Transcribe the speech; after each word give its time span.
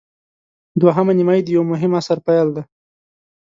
دوهمه 0.81 1.13
نیمايي 1.17 1.41
د 1.43 1.49
یوه 1.55 1.65
مهم 1.71 1.91
عصر 1.99 2.17
پیل 2.25 2.47
دی. 2.55 2.63